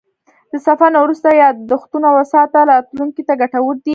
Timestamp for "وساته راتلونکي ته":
2.17-3.33